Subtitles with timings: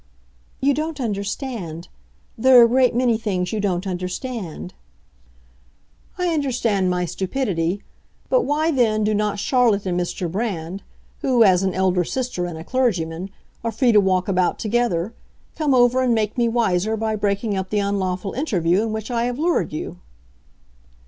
[0.59, 1.87] "You don't understand.
[2.35, 4.73] There are a great many things you don't understand."
[6.17, 7.83] "I understand my stupidity.
[8.27, 10.27] But why, then, do not Charlotte and Mr.
[10.31, 10.81] Brand,
[11.19, 13.29] who, as an elder sister and a clergyman,
[13.63, 15.13] are free to walk about together,
[15.55, 19.25] come over and make me wiser by breaking up the unlawful interview into which I
[19.25, 19.99] have lured you?"